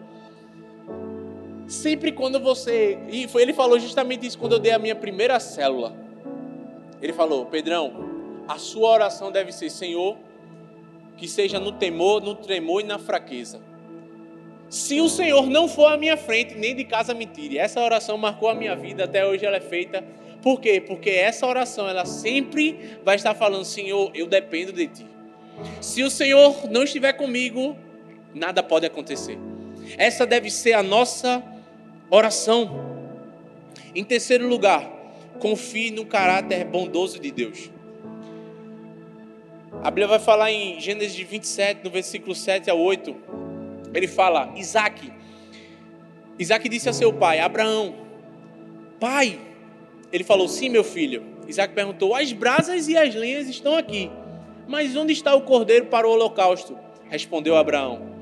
[1.66, 2.98] Sempre quando você.
[3.08, 5.96] E foi, ele falou justamente isso quando eu dei a minha primeira célula.
[7.00, 10.18] Ele falou, Pedrão, a sua oração deve ser, Senhor,
[11.16, 13.72] que seja no temor, no tremor e na fraqueza
[14.68, 17.58] se o Senhor não for à minha frente, nem de casa me tire.
[17.58, 20.04] Essa oração marcou a minha vida, até hoje ela é feita.
[20.42, 20.80] Por quê?
[20.80, 25.06] Porque essa oração, ela sempre vai estar falando: Senhor, eu dependo de ti.
[25.80, 27.76] Se o Senhor não estiver comigo,
[28.34, 29.38] nada pode acontecer.
[29.96, 31.42] Essa deve ser a nossa
[32.10, 32.94] oração.
[33.94, 34.90] Em terceiro lugar,
[35.38, 37.70] confie no caráter bondoso de Deus.
[39.82, 43.43] A Bíblia vai falar em Gênesis 27, no versículo 7 a 8
[43.94, 45.12] ele fala: Isaac.
[46.38, 47.94] Isaac disse a seu pai, Abraão,
[48.98, 49.40] pai.
[50.12, 51.24] Ele falou: Sim, meu filho.
[51.48, 54.10] Isaac perguntou: As brasas e as lenhas estão aqui,
[54.66, 56.76] mas onde está o cordeiro para o holocausto?
[57.08, 58.14] Respondeu Abraão: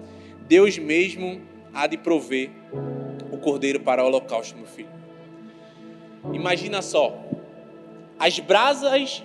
[0.48, 1.40] Deus mesmo
[1.72, 2.50] há de prover
[3.30, 4.90] o cordeiro para o holocausto, meu filho.
[6.32, 7.18] Imagina só,
[8.18, 9.22] as brasas,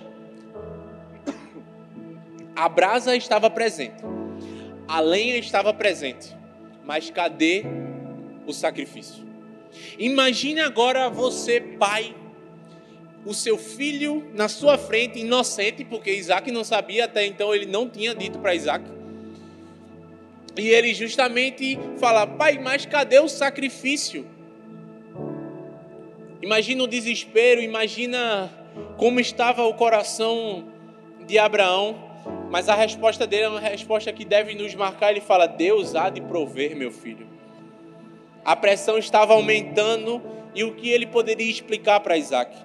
[2.56, 4.02] a brasa estava presente,
[4.88, 6.36] a lenha estava presente,
[6.88, 7.64] mas cadê
[8.46, 9.22] o sacrifício?
[9.98, 12.16] Imagine agora você, pai,
[13.26, 17.90] o seu filho na sua frente, inocente, porque Isaac não sabia até então, ele não
[17.90, 18.86] tinha dito para Isaac.
[20.56, 24.26] E ele justamente fala: Pai, mas cadê o sacrifício?
[26.40, 28.50] Imagina o desespero, imagina
[28.96, 30.66] como estava o coração
[31.26, 32.07] de Abraão.
[32.50, 35.10] Mas a resposta dele é uma resposta que deve nos marcar.
[35.10, 37.26] Ele fala: Deus há de prover, meu filho.
[38.44, 40.22] A pressão estava aumentando
[40.54, 42.56] e o que ele poderia explicar para Isaac?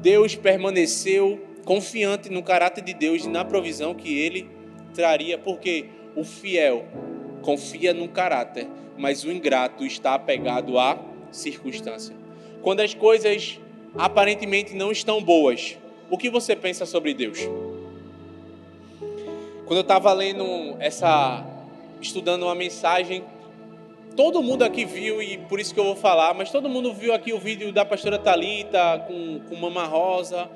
[0.00, 4.50] Deus permaneceu confiante no caráter de Deus e na provisão que ele
[4.94, 6.86] traria, porque o fiel
[7.42, 10.98] confia no caráter, mas o ingrato está apegado à
[11.30, 12.16] circunstância.
[12.62, 13.60] Quando as coisas
[13.96, 15.78] aparentemente não estão boas,
[16.10, 17.38] o que você pensa sobre Deus?
[19.68, 21.44] Quando eu estava lendo essa,
[22.00, 23.22] estudando uma mensagem,
[24.16, 27.12] todo mundo aqui viu, e por isso que eu vou falar, mas todo mundo viu
[27.12, 30.48] aqui o vídeo da pastora Talita com, com Mama Rosa.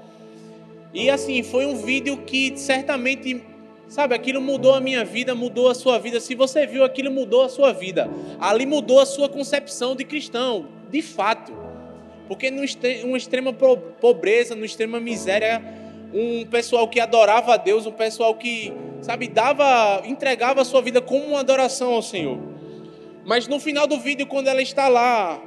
[0.95, 3.43] E assim, foi um vídeo que certamente,
[3.87, 6.19] sabe, aquilo mudou a minha vida, mudou a sua vida.
[6.19, 8.09] Se você viu, aquilo mudou a sua vida.
[8.41, 11.53] Ali mudou a sua concepção de cristão, de fato.
[12.29, 15.63] Porque numa extrema pobreza, numa extrema miséria,
[16.15, 21.03] um pessoal que adorava a Deus, um pessoal que sabe, dava, entregava a sua vida
[21.03, 22.39] como uma adoração ao Senhor.
[23.25, 25.41] Mas no final do vídeo, quando ela está lá,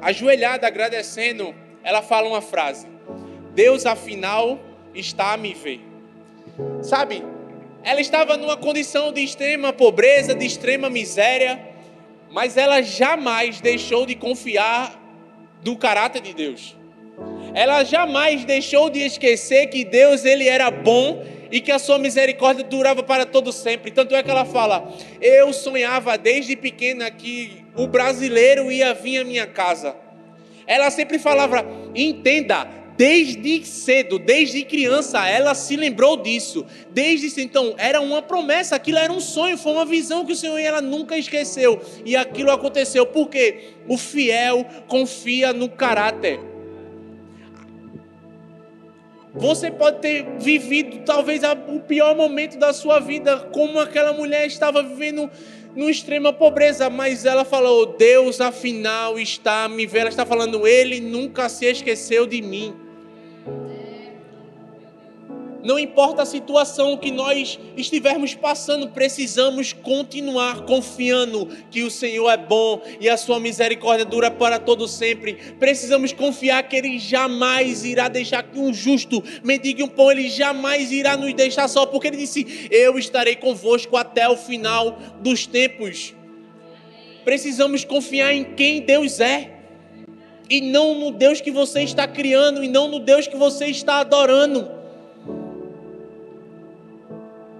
[0.00, 2.86] ajoelhada, agradecendo, ela fala uma frase:
[3.54, 4.60] Deus, afinal,
[4.94, 5.80] está a me ver.
[6.82, 7.24] Sabe,
[7.82, 11.60] ela estava numa condição de extrema pobreza, de extrema miséria,
[12.30, 15.00] mas ela jamais deixou de confiar
[15.62, 16.76] do caráter de Deus.
[17.54, 21.22] Ela jamais deixou de esquecer que Deus ele era bom
[21.54, 23.92] e que a sua misericórdia durava para todo sempre.
[23.92, 29.24] Tanto é que ela fala: Eu sonhava desde pequena que o brasileiro ia vir à
[29.24, 29.94] minha casa.
[30.66, 31.64] Ela sempre falava:
[31.94, 36.66] Entenda, desde cedo, desde criança, ela se lembrou disso.
[36.90, 40.58] Desde então, era uma promessa, aquilo era um sonho, foi uma visão que o Senhor
[40.58, 41.80] e ela nunca esqueceu.
[42.04, 46.53] E aquilo aconteceu porque o fiel confia no caráter.
[49.34, 54.80] Você pode ter vivido talvez o pior momento da sua vida, como aquela mulher estava
[54.80, 55.28] vivendo
[55.74, 60.02] numa extrema pobreza, mas ela falou: Deus afinal está me vendo.
[60.02, 62.83] Ela está falando: Ele nunca se esqueceu de mim.
[65.64, 72.36] Não importa a situação que nós estivermos passando, precisamos continuar confiando que o Senhor é
[72.36, 75.38] bom e a sua misericórdia dura para todo sempre.
[75.58, 80.92] Precisamos confiar que ele jamais irá deixar que um justo mendigue um pão, ele jamais
[80.92, 86.12] irá nos deixar só, porque ele disse: "Eu estarei convosco até o final dos tempos".
[87.24, 89.50] Precisamos confiar em quem Deus é.
[90.50, 94.00] E não no Deus que você está criando, e não no Deus que você está
[94.00, 94.83] adorando.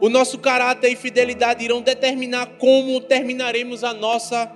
[0.01, 4.51] O nosso caráter e fidelidade irão determinar como terminaremos a nossa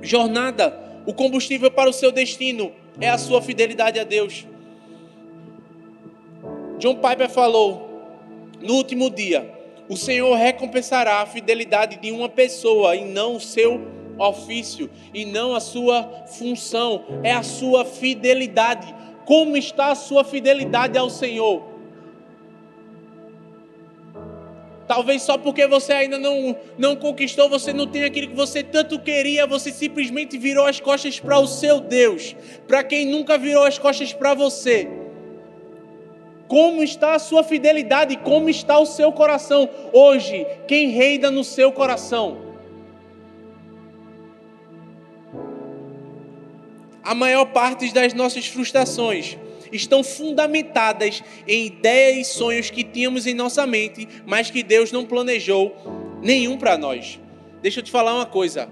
[0.00, 0.78] jornada.
[1.04, 4.46] O combustível para o seu destino é a sua fidelidade a Deus.
[6.78, 7.92] John Piper falou:
[8.60, 9.50] no último dia,
[9.88, 13.80] o Senhor recompensará a fidelidade de uma pessoa e não o seu
[14.18, 18.94] ofício, e não a sua função, é a sua fidelidade.
[19.24, 21.71] Como está a sua fidelidade ao Senhor?
[24.94, 28.98] Talvez só porque você ainda não, não conquistou, você não tem aquilo que você tanto
[28.98, 32.36] queria, você simplesmente virou as costas para o seu Deus.
[32.68, 34.86] Para quem nunca virou as costas para você.
[36.46, 38.18] Como está a sua fidelidade?
[38.18, 39.66] Como está o seu coração?
[39.94, 42.36] Hoje, quem reina no seu coração?
[47.02, 49.38] A maior parte das nossas frustrações
[49.72, 55.04] estão fundamentadas em ideias e sonhos que tínhamos em nossa mente, mas que Deus não
[55.04, 55.74] planejou
[56.22, 57.18] nenhum para nós.
[57.60, 58.68] Deixa eu te falar uma coisa.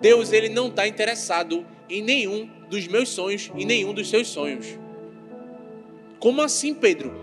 [0.00, 4.78] Deus ele não está interessado em nenhum dos meus sonhos e nenhum dos seus sonhos.
[6.18, 7.14] Como assim, Pedro?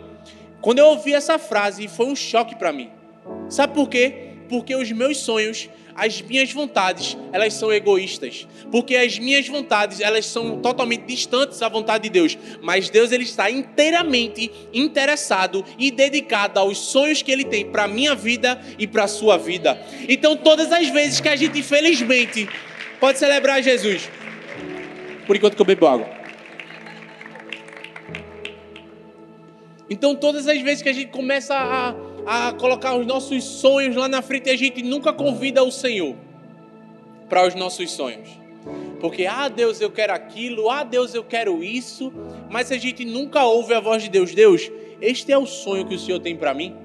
[0.61, 2.89] Quando eu ouvi essa frase, foi um choque para mim.
[3.49, 4.33] Sabe por quê?
[4.49, 10.27] Porque os meus sonhos as minhas vontades, elas são egoístas, porque as minhas vontades, elas
[10.27, 16.59] são totalmente distantes da vontade de Deus, mas Deus ele está inteiramente interessado e dedicado
[16.59, 19.75] aos sonhos que ele tem para a minha vida e para a sua vida.
[20.07, 22.47] Então, todas as vezes que a gente infelizmente
[22.99, 24.07] pode celebrar Jesus,
[25.25, 26.07] por enquanto que eu bebo água.
[29.89, 31.95] Então, todas as vezes que a gente começa a
[32.27, 36.13] a colocar os nossos sonhos lá na frente e a gente nunca convida o Senhor
[37.29, 38.27] para os nossos sonhos.
[38.99, 42.11] Porque, ah, Deus, eu quero aquilo, ah, Deus, eu quero isso,
[42.49, 44.35] mas a gente nunca ouve a voz de Deus.
[44.35, 46.75] Deus, este é o sonho que o Senhor tem para mim.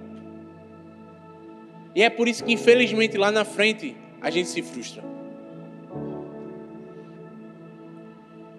[1.93, 5.03] E é por isso que, infelizmente, lá na frente, a gente se frustra.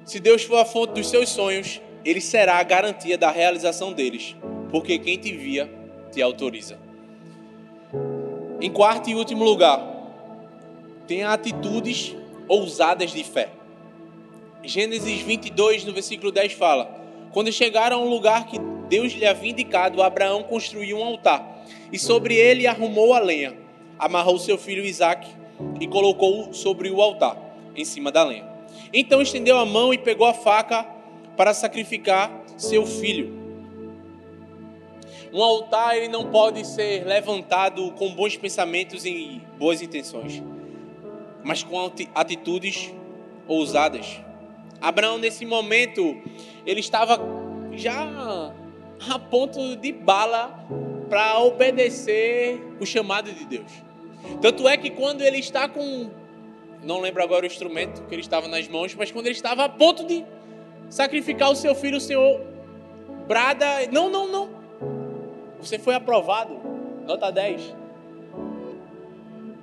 [0.04, 4.36] Se Deus for a fonte dos seus sonhos, Ele será a garantia da realização deles.
[4.70, 5.83] Porque quem te via
[6.14, 6.78] te autoriza.
[8.62, 9.82] Em quarto e último lugar,
[11.08, 12.16] tenha atitudes
[12.48, 13.50] ousadas de fé.
[14.64, 16.86] Gênesis 22, no versículo 10 fala:
[17.32, 22.00] Quando chegaram a um lugar que Deus lhe havia indicado, Abraão construiu um altar e
[22.00, 23.58] sobre ele arrumou a lenha,
[24.00, 25.30] amarrou seu filho Isaque
[25.80, 27.38] e colocou sobre o altar,
[27.76, 28.48] em cima da lenha.
[28.94, 30.86] Então estendeu a mão e pegou a faca
[31.36, 33.43] para sacrificar seu filho.
[35.34, 40.44] Um altar ele não pode ser levantado com bons pensamentos e boas intenções,
[41.44, 42.94] mas com atitudes
[43.48, 44.22] ousadas.
[44.80, 46.22] Abraão nesse momento
[46.68, 47.20] ele estava
[47.72, 48.54] já
[49.10, 50.68] a ponto de bala
[51.10, 53.72] para obedecer o chamado de Deus.
[54.40, 56.12] Tanto é que quando ele está com
[56.84, 59.70] não lembro agora o instrumento que ele estava nas mãos, mas quando ele estava a
[59.70, 60.24] ponto de
[60.90, 62.40] sacrificar o seu filho, o Senhor
[63.28, 64.63] brada, não, não, não.
[65.64, 66.60] Você foi aprovado,
[67.08, 67.74] nota 10.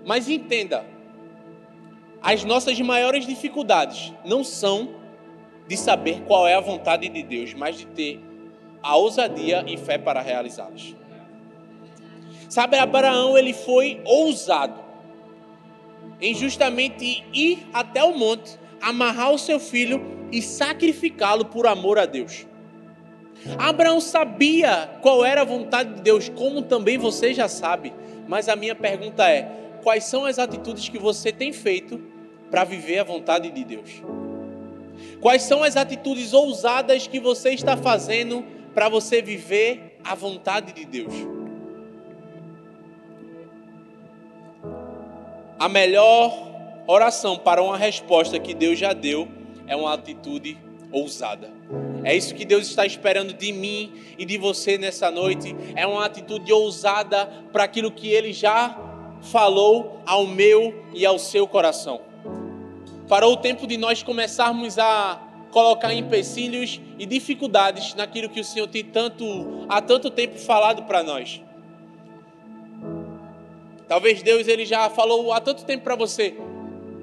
[0.02, 0.82] Mas entenda,
[2.22, 4.94] as nossas maiores dificuldades não são
[5.68, 8.18] de saber qual é a vontade de Deus, mas de ter
[8.82, 10.96] a ousadia e fé para realizá-las.
[12.48, 14.80] Sabe, Abraão, ele foi ousado
[16.18, 20.00] em justamente ir até o monte, amarrar o seu filho
[20.32, 22.46] e sacrificá-lo por amor a Deus.
[23.58, 27.92] Abraão sabia qual era a vontade de Deus, como também você já sabe.
[28.28, 29.48] Mas a minha pergunta é:
[29.82, 32.00] quais são as atitudes que você tem feito
[32.50, 34.02] para viver a vontade de Deus?
[35.20, 40.84] Quais são as atitudes ousadas que você está fazendo para você viver a vontade de
[40.84, 41.12] Deus?
[45.58, 46.50] A melhor
[46.86, 49.28] oração para uma resposta que Deus já deu
[49.66, 50.58] é uma atitude
[50.90, 51.50] ousada.
[52.04, 55.54] É isso que Deus está esperando de mim e de você nessa noite.
[55.74, 58.78] É uma atitude ousada para aquilo que Ele já
[59.22, 62.00] falou ao meu e ao seu coração.
[63.08, 65.20] Parou o tempo de nós começarmos a
[65.50, 71.02] colocar empecilhos e dificuldades naquilo que o Senhor tem tanto há tanto tempo falado para
[71.02, 71.42] nós.
[73.88, 76.36] Talvez Deus ele já falou há tanto tempo para você.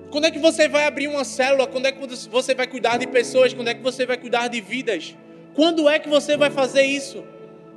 [0.10, 1.68] Quando é que você vai abrir uma célula?
[1.68, 3.54] Quando é que você vai cuidar de pessoas?
[3.54, 5.16] Quando é que você vai cuidar de vidas?
[5.54, 7.24] Quando é que você vai fazer isso?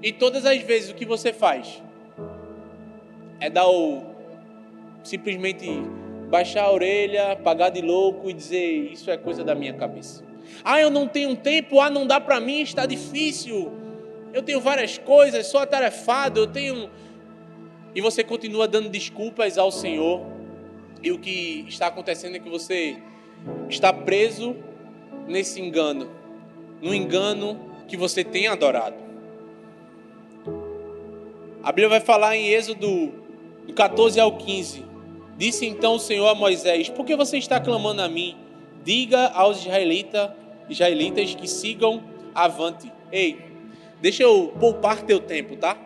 [0.02, 1.82] E todas as vezes o que você faz
[3.40, 4.02] é dar o
[5.02, 5.66] simplesmente
[6.28, 10.22] baixar a orelha, pagar de louco e dizer isso é coisa da minha cabeça.
[10.64, 13.72] Ah, eu não tenho tempo, ah, não dá para mim, está difícil.
[14.32, 16.88] Eu tenho várias coisas, sou atarefado, eu tenho.
[17.94, 20.24] E você continua dando desculpas ao Senhor.
[21.03, 22.98] E o que está acontecendo é que você
[23.68, 24.57] está preso
[25.26, 26.11] nesse engano,
[26.82, 28.96] no engano que você tem adorado.
[31.62, 33.12] A Bíblia vai falar em Êxodo
[33.66, 34.84] do 14 ao 15.
[35.36, 38.36] Disse então o Senhor a Moisés: Por que você está clamando a mim?
[38.84, 40.30] Diga aos israelitas,
[40.68, 42.03] israelitas que sigam
[42.34, 42.90] avante.
[43.12, 43.38] Ei,
[44.01, 45.76] deixa eu poupar teu tempo, tá?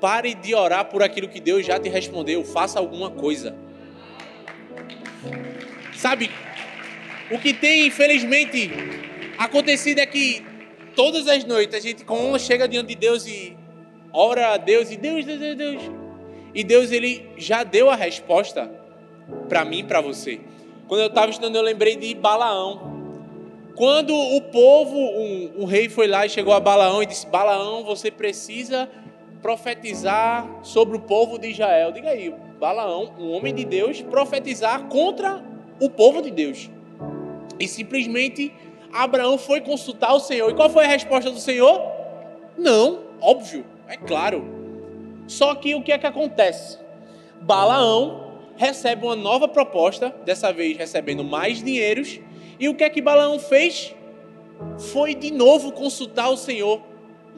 [0.00, 2.44] Pare de orar por aquilo que Deus já te respondeu.
[2.44, 3.56] Faça alguma coisa.
[5.98, 6.30] Sabe,
[7.28, 8.70] o que tem, infelizmente,
[9.36, 10.44] acontecido é que
[10.94, 13.56] todas as noites a gente, quando chega diante de Deus e
[14.12, 15.82] ora a Deus, e Deus, Deus, Deus, Deus.
[16.54, 18.70] E Deus, ele já deu a resposta
[19.48, 20.38] para mim, para você.
[20.86, 22.96] Quando eu estava estudando, eu lembrei de Balaão.
[23.74, 27.82] Quando o povo, um, um, rei foi lá e chegou a Balaão e disse: Balaão,
[27.82, 28.88] você precisa
[29.42, 31.90] profetizar sobre o povo de Israel.
[31.90, 36.70] Diga aí, Balaão, um homem de Deus, profetizar contra o povo de Deus.
[37.58, 38.52] E simplesmente
[38.92, 40.50] Abraão foi consultar o Senhor.
[40.50, 41.80] E qual foi a resposta do Senhor?
[42.56, 44.44] Não, óbvio, é claro.
[45.26, 46.78] Só que o que é que acontece?
[47.40, 52.18] Balaão recebe uma nova proposta, dessa vez recebendo mais dinheiros.
[52.58, 53.94] E o que é que Balaão fez?
[54.90, 56.82] Foi de novo consultar o Senhor.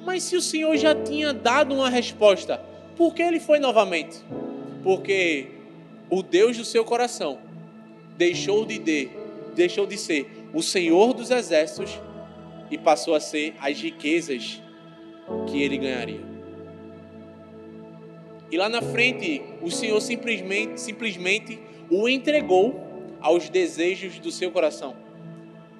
[0.04, 2.62] Mas se o Senhor já tinha dado uma resposta,
[2.96, 4.18] por que ele foi novamente?
[4.82, 5.48] Porque
[6.08, 7.49] o Deus do seu coração
[8.20, 9.08] deixou de, de,
[9.54, 11.98] deixou de ser o Senhor dos exércitos
[12.70, 14.60] e passou a ser as riquezas
[15.46, 16.20] que ele ganharia.
[18.50, 21.58] E lá na frente, o Senhor simplesmente, simplesmente
[21.88, 22.78] o entregou
[23.22, 24.94] aos desejos do seu coração.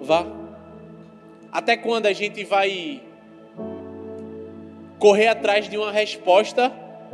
[0.01, 0.27] Vá.
[1.53, 3.03] Até quando a gente vai
[4.99, 6.73] correr atrás de uma resposta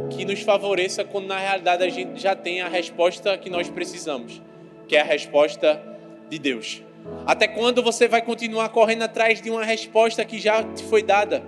[0.09, 4.41] que nos favoreça, quando na realidade a gente já tem a resposta que nós precisamos,
[4.89, 5.83] que é a resposta
[6.29, 6.83] de Deus?
[7.27, 11.43] Até quando você vai continuar correndo atrás de uma resposta que já te foi dada?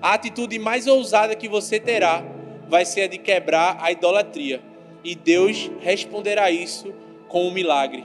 [0.00, 2.24] A atitude mais ousada que você terá
[2.68, 4.60] vai ser a de quebrar a idolatria.
[5.04, 6.92] E Deus responderá isso
[7.28, 8.04] com um milagre.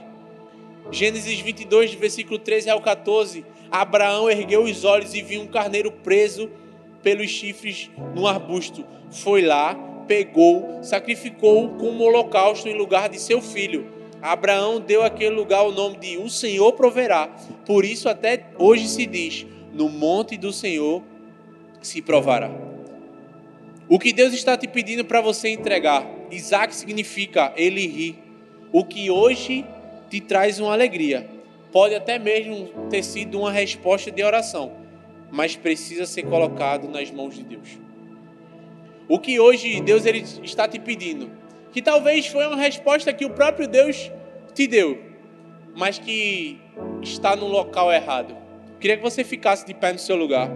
[0.90, 3.44] Gênesis 22, versículo 13 ao 14.
[3.70, 6.50] Abraão ergueu os olhos e viu um carneiro preso
[7.02, 8.84] pelos chifres no arbusto.
[9.10, 9.74] Foi lá,
[10.06, 13.97] pegou, sacrificou como holocausto em lugar de seu filho.
[14.20, 17.28] Abraão deu àquele lugar o nome de O Senhor proverá.
[17.64, 21.02] Por isso até hoje se diz: No monte do Senhor
[21.80, 22.50] se provará.
[23.88, 28.18] O que Deus está te pedindo para você entregar, Isaac significa ele ri.
[28.70, 29.64] O que hoje
[30.10, 31.28] te traz uma alegria,
[31.72, 34.72] pode até mesmo ter sido uma resposta de oração,
[35.30, 37.78] mas precisa ser colocado nas mãos de Deus.
[39.08, 41.30] O que hoje Deus ele está te pedindo,
[41.72, 44.10] que talvez foi uma resposta que o próprio Deus
[44.54, 44.98] te deu,
[45.74, 46.60] mas que
[47.02, 48.36] está no local errado.
[48.80, 50.50] Queria que você ficasse de pé no seu lugar.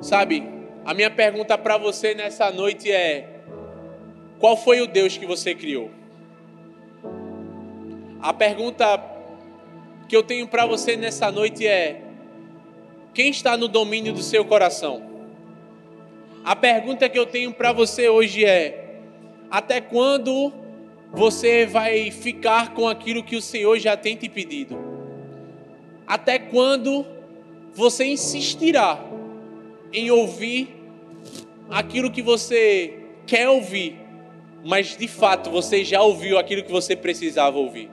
[0.00, 0.42] Sabe,
[0.84, 3.40] a minha pergunta para você nessa noite é:
[4.38, 5.90] qual foi o Deus que você criou?
[8.20, 9.02] A pergunta
[10.08, 12.02] que eu tenho para você nessa noite é:
[13.14, 15.11] quem está no domínio do seu coração?
[16.44, 18.96] A pergunta que eu tenho para você hoje é:
[19.50, 20.52] até quando
[21.12, 24.78] você vai ficar com aquilo que o Senhor já tem te pedido?
[26.06, 27.06] Até quando
[27.74, 28.98] você insistirá
[29.92, 30.74] em ouvir
[31.70, 33.98] aquilo que você quer ouvir,
[34.64, 37.90] mas de fato você já ouviu aquilo que você precisava ouvir.